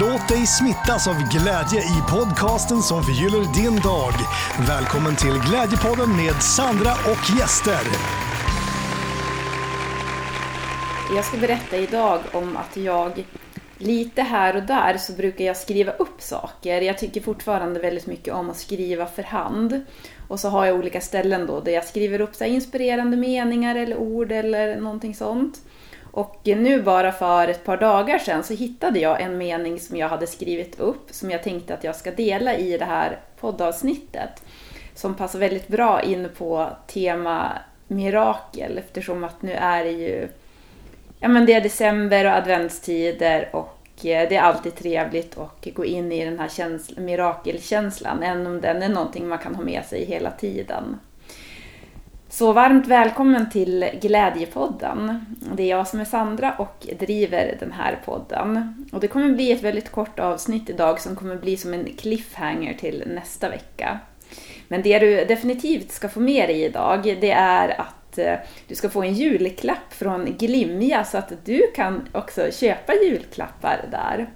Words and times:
Låt 0.00 0.28
dig 0.28 0.46
smittas 0.46 1.08
av 1.08 1.14
glädje 1.14 1.80
i 1.80 2.00
podcasten 2.10 2.82
som 2.82 3.02
förgyller 3.02 3.62
din 3.62 3.80
dag. 3.80 4.12
Välkommen 4.68 5.16
till 5.16 5.40
Glädjepodden 5.48 6.16
med 6.16 6.42
Sandra 6.42 6.92
och 6.92 7.38
gäster. 7.38 7.84
Jag 11.14 11.24
ska 11.24 11.36
berätta 11.36 11.76
idag 11.76 12.20
om 12.32 12.56
att 12.56 12.76
jag 12.76 13.24
lite 13.78 14.22
här 14.22 14.56
och 14.56 14.62
där 14.62 14.96
så 14.98 15.12
brukar 15.12 15.44
jag 15.44 15.56
skriva 15.56 15.92
upp 15.92 16.22
saker. 16.22 16.80
Jag 16.80 16.98
tycker 16.98 17.20
fortfarande 17.20 17.80
väldigt 17.80 18.06
mycket 18.06 18.34
om 18.34 18.50
att 18.50 18.56
skriva 18.56 19.06
för 19.06 19.22
hand. 19.22 19.84
Och 20.28 20.40
så 20.40 20.48
har 20.48 20.66
jag 20.66 20.78
olika 20.78 21.00
ställen 21.00 21.46
då 21.46 21.60
där 21.60 21.72
jag 21.72 21.84
skriver 21.84 22.20
upp 22.20 22.34
så 22.34 22.44
inspirerande 22.44 23.16
meningar 23.16 23.74
eller 23.74 23.96
ord 23.96 24.32
eller 24.32 24.80
någonting 24.80 25.14
sånt. 25.14 25.60
Och 26.12 26.40
nu 26.44 26.82
bara 26.82 27.12
för 27.12 27.48
ett 27.48 27.64
par 27.64 27.76
dagar 27.76 28.18
sedan 28.18 28.44
så 28.44 28.54
hittade 28.54 28.98
jag 28.98 29.20
en 29.20 29.38
mening 29.38 29.80
som 29.80 29.96
jag 29.96 30.08
hade 30.08 30.26
skrivit 30.26 30.80
upp 30.80 31.06
som 31.10 31.30
jag 31.30 31.42
tänkte 31.42 31.74
att 31.74 31.84
jag 31.84 31.96
ska 31.96 32.10
dela 32.10 32.56
i 32.56 32.78
det 32.78 32.84
här 32.84 33.18
poddavsnittet. 33.40 34.42
Som 34.94 35.14
passar 35.14 35.38
väldigt 35.38 35.68
bra 35.68 36.02
in 36.02 36.28
på 36.38 36.68
tema 36.86 37.52
mirakel 37.88 38.78
eftersom 38.78 39.24
att 39.24 39.42
nu 39.42 39.52
är 39.52 39.84
det 39.84 39.90
ju 39.90 40.28
ja, 41.20 41.28
men 41.28 41.46
det 41.46 41.54
är 41.54 41.60
december 41.60 42.24
och 42.24 42.32
adventstider 42.32 43.48
och 43.52 44.06
eh, 44.06 44.28
det 44.28 44.36
är 44.36 44.40
alltid 44.40 44.74
trevligt 44.74 45.38
att 45.38 45.66
gå 45.74 45.84
in 45.84 46.12
i 46.12 46.24
den 46.24 46.38
här 46.38 46.48
känsla, 46.48 47.02
mirakelkänslan, 47.02 48.22
även 48.22 48.46
om 48.46 48.60
den 48.60 48.82
är 48.82 48.88
någonting 48.88 49.28
man 49.28 49.38
kan 49.38 49.54
ha 49.54 49.62
med 49.62 49.84
sig 49.84 50.04
hela 50.04 50.30
tiden. 50.30 50.98
Så 52.32 52.52
varmt 52.52 52.86
välkommen 52.86 53.50
till 53.50 53.90
Glädjepodden. 54.00 55.26
Det 55.56 55.62
är 55.62 55.68
jag 55.68 55.88
som 55.88 56.00
är 56.00 56.04
Sandra 56.04 56.54
och 56.58 56.86
driver 56.98 57.56
den 57.60 57.72
här 57.72 57.98
podden. 58.04 58.74
Och 58.92 59.00
det 59.00 59.08
kommer 59.08 59.32
bli 59.32 59.52
ett 59.52 59.62
väldigt 59.62 59.92
kort 59.92 60.18
avsnitt 60.18 60.70
idag 60.70 61.00
som 61.00 61.16
kommer 61.16 61.36
bli 61.36 61.56
som 61.56 61.74
en 61.74 61.84
cliffhanger 61.98 62.74
till 62.74 63.04
nästa 63.06 63.48
vecka. 63.48 63.98
Men 64.68 64.82
det 64.82 64.98
du 64.98 65.24
definitivt 65.24 65.90
ska 65.90 66.08
få 66.08 66.20
med 66.20 66.48
dig 66.48 66.62
idag, 66.62 67.02
det 67.20 67.30
är 67.30 67.80
att 67.80 68.18
eh, 68.18 68.34
du 68.68 68.74
ska 68.74 68.88
få 68.88 69.02
en 69.02 69.14
julklapp 69.14 69.92
från 69.92 70.36
Glimja 70.38 71.04
så 71.04 71.18
att 71.18 71.32
du 71.44 71.62
kan 71.74 72.08
också 72.12 72.50
köpa 72.50 72.94
julklappar 72.94 73.84
där. 73.90 74.30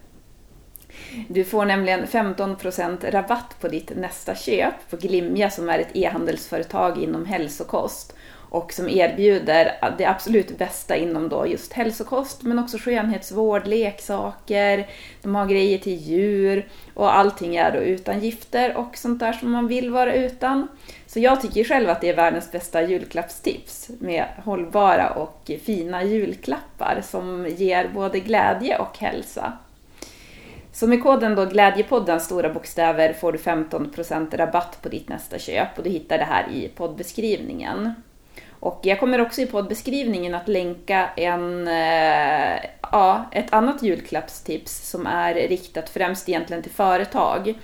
Du 1.28 1.44
får 1.44 1.64
nämligen 1.64 2.06
15% 2.06 3.10
rabatt 3.10 3.56
på 3.60 3.68
ditt 3.68 3.96
nästa 3.96 4.34
köp 4.34 4.90
på 4.90 4.96
Glimja 4.96 5.50
som 5.50 5.68
är 5.68 5.78
ett 5.78 5.96
e-handelsföretag 5.96 7.02
inom 7.02 7.26
hälsokost 7.26 8.14
och 8.50 8.72
som 8.72 8.88
erbjuder 8.88 9.94
det 9.98 10.04
absolut 10.04 10.58
bästa 10.58 10.96
inom 10.96 11.28
då 11.28 11.46
just 11.46 11.72
hälsokost 11.72 12.42
men 12.42 12.58
också 12.58 12.78
skönhetsvård, 12.78 13.66
leksaker, 13.66 14.86
de 15.22 15.34
har 15.34 15.46
grejer 15.46 15.78
till 15.78 15.96
djur 15.96 16.68
och 16.94 17.16
allting 17.16 17.56
är 17.56 17.72
då 17.72 17.78
utan 17.78 18.20
gifter 18.20 18.76
och 18.76 18.96
sånt 18.96 19.20
där 19.20 19.32
som 19.32 19.50
man 19.50 19.68
vill 19.68 19.90
vara 19.90 20.14
utan. 20.14 20.68
Så 21.06 21.20
jag 21.20 21.40
tycker 21.40 21.64
själv 21.64 21.90
att 21.90 22.00
det 22.00 22.08
är 22.08 22.16
världens 22.16 22.52
bästa 22.52 22.82
julklappstips 22.82 23.90
med 24.00 24.26
hållbara 24.44 25.10
och 25.10 25.50
fina 25.64 26.04
julklappar 26.04 27.00
som 27.04 27.46
ger 27.56 27.88
både 27.94 28.20
glädje 28.20 28.78
och 28.78 28.98
hälsa. 28.98 29.52
Så 30.76 30.86
med 30.86 31.02
koden 31.02 31.34
då 31.34 31.44
Glädjepodden 31.44 32.20
stora 32.20 32.48
bokstäver 32.48 33.12
får 33.12 33.32
du 33.32 33.38
15% 33.38 34.36
rabatt 34.36 34.78
på 34.82 34.88
ditt 34.88 35.08
nästa 35.08 35.38
köp 35.38 35.78
och 35.78 35.84
du 35.84 35.90
hittar 35.90 36.18
det 36.18 36.24
här 36.24 36.48
i 36.52 36.68
poddbeskrivningen. 36.68 37.94
Och 38.50 38.80
jag 38.82 39.00
kommer 39.00 39.20
också 39.20 39.40
i 39.40 39.46
poddbeskrivningen 39.46 40.34
att 40.34 40.48
länka 40.48 41.08
en, 41.16 41.68
eh, 41.68 42.64
ja, 42.92 43.24
ett 43.32 43.52
annat 43.52 43.82
julklappstips 43.82 44.90
som 44.90 45.06
är 45.06 45.34
riktat 45.34 45.90
främst 45.90 46.28
egentligen 46.28 46.62
till 46.62 46.72
företag. 46.72 47.54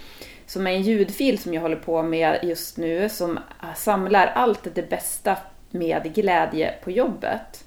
Som 0.46 0.66
är 0.66 0.70
en 0.70 0.82
ljudfil 0.82 1.38
som 1.38 1.54
jag 1.54 1.62
håller 1.62 1.76
på 1.76 2.02
med 2.02 2.38
just 2.42 2.76
nu 2.76 3.08
som 3.08 3.38
samlar 3.76 4.26
allt 4.26 4.74
det 4.74 4.90
bästa 4.90 5.36
med 5.70 6.14
glädje 6.14 6.74
på 6.84 6.90
jobbet. 6.90 7.64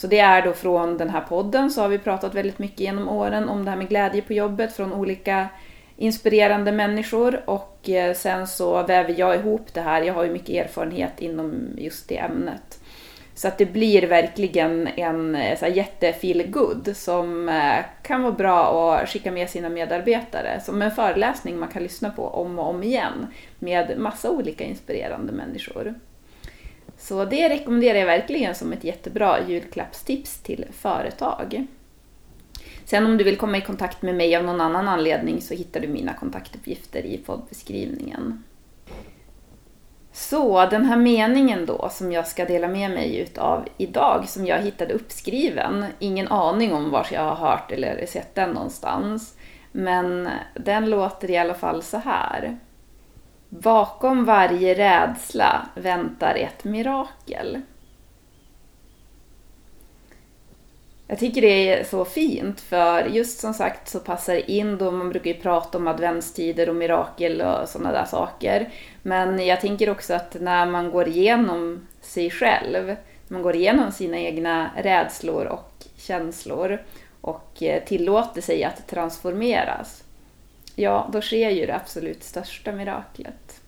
Så 0.00 0.06
det 0.06 0.18
är 0.18 0.42
då 0.42 0.52
från 0.52 0.96
den 0.96 1.10
här 1.10 1.20
podden 1.20 1.70
så 1.70 1.80
har 1.80 1.88
vi 1.88 1.98
pratat 1.98 2.34
väldigt 2.34 2.58
mycket 2.58 2.80
genom 2.80 3.08
åren 3.08 3.48
om 3.48 3.64
det 3.64 3.70
här 3.70 3.78
med 3.78 3.88
glädje 3.88 4.22
på 4.22 4.32
jobbet 4.32 4.72
från 4.72 4.92
olika 4.92 5.48
inspirerande 5.96 6.72
människor 6.72 7.40
och 7.44 7.88
eh, 7.88 8.14
sen 8.14 8.46
så 8.46 8.82
väver 8.82 9.14
jag 9.18 9.34
ihop 9.36 9.74
det 9.74 9.80
här. 9.80 10.02
Jag 10.02 10.14
har 10.14 10.24
ju 10.24 10.32
mycket 10.32 10.66
erfarenhet 10.66 11.20
inom 11.20 11.68
just 11.78 12.08
det 12.08 12.18
ämnet. 12.18 12.80
Så 13.34 13.48
att 13.48 13.58
det 13.58 13.66
blir 13.66 14.06
verkligen 14.06 14.86
en 14.86 15.34
eh, 15.34 15.58
så 15.58 15.64
här, 15.64 15.72
jätte 15.72 16.14
good 16.46 16.96
som 16.96 17.48
eh, 17.48 17.84
kan 18.02 18.22
vara 18.22 18.32
bra 18.32 18.94
att 18.94 19.08
skicka 19.08 19.32
med 19.32 19.50
sina 19.50 19.68
medarbetare. 19.68 20.60
Som 20.60 20.82
en 20.82 20.90
föreläsning 20.90 21.58
man 21.58 21.68
kan 21.68 21.82
lyssna 21.82 22.10
på 22.10 22.28
om 22.28 22.58
och 22.58 22.68
om 22.68 22.82
igen 22.82 23.26
med 23.58 23.98
massa 23.98 24.30
olika 24.30 24.64
inspirerande 24.64 25.32
människor. 25.32 25.94
Så 27.00 27.24
det 27.24 27.48
rekommenderar 27.48 27.98
jag 27.98 28.06
verkligen 28.06 28.54
som 28.54 28.72
ett 28.72 28.84
jättebra 28.84 29.48
julklappstips 29.48 30.42
till 30.42 30.66
företag. 30.72 31.66
Sen 32.84 33.06
om 33.06 33.16
du 33.16 33.24
vill 33.24 33.36
komma 33.36 33.58
i 33.58 33.60
kontakt 33.60 34.02
med 34.02 34.14
mig 34.14 34.36
av 34.36 34.44
någon 34.44 34.60
annan 34.60 34.88
anledning 34.88 35.40
så 35.40 35.54
hittar 35.54 35.80
du 35.80 35.88
mina 35.88 36.14
kontaktuppgifter 36.14 37.06
i 37.06 37.18
poddbeskrivningen. 37.18 38.44
Så 40.12 40.66
den 40.66 40.84
här 40.84 40.96
meningen 40.96 41.66
då 41.66 41.88
som 41.90 42.12
jag 42.12 42.26
ska 42.26 42.44
dela 42.44 42.68
med 42.68 42.90
mig 42.90 43.16
utav 43.18 43.68
idag 43.76 44.28
som 44.28 44.46
jag 44.46 44.58
hittade 44.58 44.94
uppskriven. 44.94 45.84
Ingen 45.98 46.28
aning 46.28 46.72
om 46.72 46.90
var 46.90 47.06
jag 47.12 47.22
har 47.22 47.36
hört 47.36 47.72
eller 47.72 48.06
sett 48.06 48.34
den 48.34 48.50
någonstans. 48.50 49.36
Men 49.72 50.28
den 50.54 50.90
låter 50.90 51.30
i 51.30 51.36
alla 51.36 51.54
fall 51.54 51.82
så 51.82 51.96
här. 51.96 52.58
Bakom 53.52 54.24
varje 54.24 54.74
rädsla 54.74 55.68
väntar 55.74 56.34
ett 56.34 56.64
mirakel. 56.64 57.60
Jag 61.06 61.18
tycker 61.18 61.40
det 61.40 61.68
är 61.68 61.84
så 61.84 62.04
fint 62.04 62.60
för 62.60 63.04
just 63.04 63.40
som 63.40 63.54
sagt 63.54 63.88
så 63.88 63.98
passar 63.98 64.34
det 64.34 64.50
in 64.52 64.78
då 64.78 64.90
man 64.90 65.10
brukar 65.10 65.30
ju 65.30 65.40
prata 65.40 65.78
om 65.78 65.86
adventstider 65.86 66.68
och 66.68 66.76
mirakel 66.76 67.40
och 67.40 67.68
sådana 67.68 67.92
där 67.92 68.04
saker. 68.04 68.72
Men 69.02 69.46
jag 69.46 69.60
tänker 69.60 69.90
också 69.90 70.14
att 70.14 70.36
när 70.40 70.66
man 70.66 70.90
går 70.90 71.08
igenom 71.08 71.86
sig 72.00 72.30
själv, 72.30 72.86
när 72.86 72.96
man 73.28 73.42
går 73.42 73.56
igenom 73.56 73.92
sina 73.92 74.18
egna 74.18 74.70
rädslor 74.76 75.44
och 75.44 75.84
känslor 75.96 76.78
och 77.20 77.62
eh, 77.62 77.84
tillåter 77.84 78.40
sig 78.40 78.64
att 78.64 78.88
transformeras, 78.88 80.04
ja 80.80 81.08
då 81.12 81.20
sker 81.20 81.50
ju 81.50 81.66
det 81.66 81.74
absolut 81.74 82.22
största 82.22 82.72
miraklet. 82.72 83.60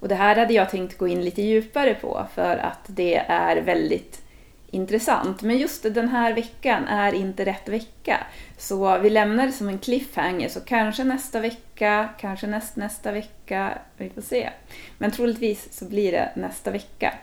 Och 0.00 0.08
det 0.08 0.14
här 0.14 0.36
hade 0.36 0.54
jag 0.54 0.70
tänkt 0.70 0.98
gå 0.98 1.08
in 1.08 1.24
lite 1.24 1.42
djupare 1.42 1.94
på 1.94 2.26
för 2.34 2.56
att 2.56 2.84
det 2.86 3.16
är 3.16 3.56
väldigt 3.56 4.22
intressant. 4.70 5.42
Men 5.42 5.58
just 5.58 5.82
den 5.82 6.08
här 6.08 6.32
veckan 6.32 6.88
är 6.88 7.12
inte 7.12 7.44
rätt 7.44 7.68
vecka. 7.68 8.26
Så 8.58 8.98
vi 8.98 9.10
lämnar 9.10 9.46
det 9.46 9.52
som 9.52 9.68
en 9.68 9.78
cliffhanger, 9.78 10.48
så 10.48 10.60
kanske 10.60 11.04
nästa 11.04 11.40
vecka, 11.40 12.08
kanske 12.20 12.46
näst 12.46 12.76
nästa 12.76 13.12
vecka, 13.12 13.78
vi 13.96 14.10
får 14.10 14.22
se. 14.22 14.50
Men 14.98 15.10
troligtvis 15.10 15.78
så 15.78 15.84
blir 15.84 16.12
det 16.12 16.32
nästa 16.36 16.70
vecka 16.70 17.14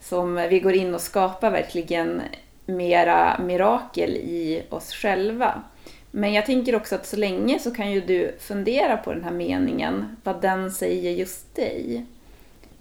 som 0.00 0.34
vi 0.34 0.60
går 0.60 0.74
in 0.74 0.94
och 0.94 1.00
skapar 1.00 1.50
verkligen 1.50 2.22
mera 2.66 3.38
mirakel 3.38 4.10
i 4.16 4.62
oss 4.68 4.92
själva. 4.92 5.62
Men 6.10 6.32
jag 6.32 6.46
tänker 6.46 6.74
också 6.74 6.94
att 6.94 7.06
så 7.06 7.16
länge 7.16 7.58
så 7.58 7.70
kan 7.70 7.90
ju 7.90 8.00
du 8.00 8.34
fundera 8.38 8.96
på 8.96 9.12
den 9.12 9.24
här 9.24 9.30
meningen, 9.30 10.16
vad 10.24 10.40
den 10.40 10.70
säger 10.70 11.10
just 11.10 11.54
dig. 11.54 12.06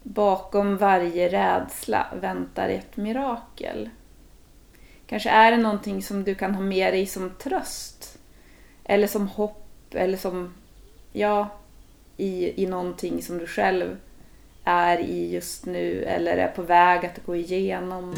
Bakom 0.03 0.77
varje 0.77 1.29
rädsla 1.29 2.07
väntar 2.21 2.69
ett 2.69 2.97
mirakel. 2.97 3.89
Kanske 5.07 5.29
är 5.29 5.51
det 5.51 5.57
någonting 5.57 6.03
som 6.03 6.23
du 6.23 6.35
kan 6.35 6.55
ha 6.55 6.61
med 6.61 6.93
dig 6.93 7.05
som 7.05 7.29
tröst. 7.29 8.17
Eller 8.83 9.07
som 9.07 9.27
hopp, 9.27 9.67
eller 9.91 10.17
som, 10.17 10.53
ja, 11.11 11.49
i, 12.17 12.63
i 12.63 12.65
någonting 12.65 13.21
som 13.21 13.37
du 13.37 13.47
själv 13.47 13.97
är 14.63 14.99
i 14.99 15.33
just 15.33 15.65
nu 15.65 16.03
eller 16.03 16.37
är 16.37 16.47
på 16.47 16.61
väg 16.61 17.05
att 17.05 17.25
gå 17.25 17.35
igenom. 17.35 18.15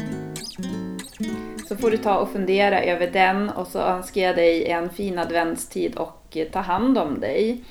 Så 1.70 1.76
får 1.76 1.90
du 1.90 1.96
ta 1.96 2.16
och 2.16 2.32
fundera 2.32 2.82
över 2.82 3.06
den 3.06 3.50
och 3.50 3.66
så 3.66 3.78
önskar 3.78 4.20
jag 4.20 4.36
dig 4.36 4.70
en 4.70 4.90
fin 4.90 5.18
adventstid 5.18 5.94
och 5.94 6.36
eh, 6.36 6.48
ta 6.48 6.58
hand 6.58 6.98
om 6.98 7.20
dig. 7.20 7.64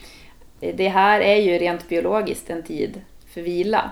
Eh, 0.62 0.76
det 0.76 0.88
här 0.88 1.20
är 1.20 1.36
ju 1.36 1.58
rent 1.58 1.90
biologiskt 1.90 2.50
en 2.50 2.64
tid 2.64 3.02
för 3.34 3.42
vila. 3.42 3.92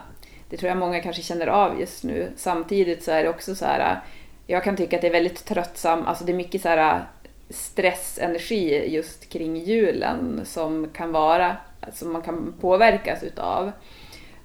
Det 0.50 0.58
tror 0.58 0.70
jag 0.70 0.78
många 0.78 1.02
kanske 1.02 1.22
känner 1.22 1.48
av 1.48 1.80
just 1.80 2.04
nu. 2.04 2.32
Samtidigt 2.36 3.04
så 3.04 3.12
är 3.12 3.24
det 3.24 3.30
också 3.30 3.56
så 3.56 3.66
här, 3.66 3.92
eh, 3.92 3.98
jag 4.46 4.64
kan 4.64 4.76
tycka 4.76 4.96
att 4.96 5.02
det 5.02 5.08
är 5.08 5.12
väldigt 5.12 5.46
tröttsamt, 5.46 6.08
alltså 6.08 6.24
det 6.24 6.32
är 6.32 6.38
mycket 6.38 6.62
så 6.62 6.70
här 6.70 7.06
stressenergi 7.50 8.96
just 8.96 9.30
kring 9.30 9.58
julen 9.58 10.42
som 10.46 10.90
kan 10.94 11.12
vara, 11.12 11.58
som 11.94 12.14
man 12.14 12.22
kan 12.22 12.54
påverkas 12.62 13.24
utav. 13.24 13.72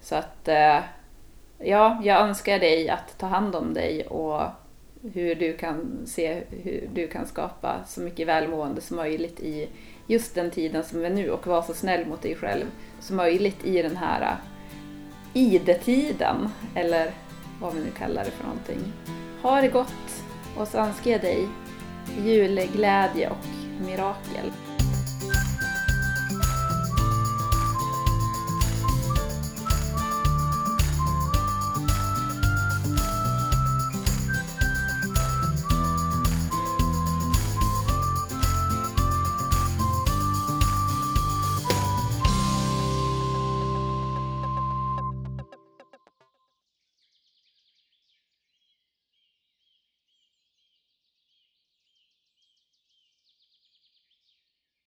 Så 0.00 0.14
att, 0.14 0.48
ja, 1.58 2.00
jag 2.04 2.20
önskar 2.20 2.58
dig 2.58 2.88
att 2.88 3.18
ta 3.18 3.26
hand 3.26 3.56
om 3.56 3.74
dig 3.74 4.06
och 4.06 4.42
hur 5.02 5.34
du 5.34 5.56
kan 5.56 6.06
se 6.06 6.42
hur 6.50 6.88
du 6.94 7.08
kan 7.08 7.26
skapa 7.26 7.84
så 7.86 8.00
mycket 8.00 8.28
välmående 8.28 8.80
som 8.80 8.96
möjligt 8.96 9.40
i 9.40 9.68
just 10.06 10.34
den 10.34 10.50
tiden 10.50 10.84
som 10.84 11.04
är 11.04 11.10
nu 11.10 11.30
och 11.30 11.46
vara 11.46 11.62
så 11.62 11.74
snäll 11.74 12.06
mot 12.06 12.22
dig 12.22 12.34
själv 12.36 12.64
som 13.00 13.16
möjligt 13.16 13.66
i 13.66 13.82
den 13.82 13.96
här 13.96 14.36
idetiden, 15.34 16.48
eller 16.74 17.10
vad 17.60 17.74
vi 17.74 17.80
nu 17.80 17.90
kallar 17.98 18.24
det 18.24 18.30
för 18.30 18.44
någonting. 18.44 18.92
Ha 19.42 19.60
det 19.60 19.68
gott 19.68 20.24
och 20.56 20.68
så 20.68 20.78
önskar 20.78 21.10
jag 21.10 21.20
dig 21.20 21.48
julglädje 22.24 23.30
och 23.30 23.46
mirakel. 23.86 24.52